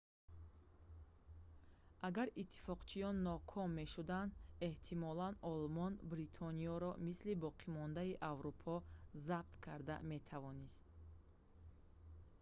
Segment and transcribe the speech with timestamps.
[2.07, 4.31] агар иттифоқчиён ноком мешуданд
[4.69, 8.73] эҳтимолан олмон бритониёро мисли боқимондаи аврупо
[9.27, 10.85] забт карда метавонист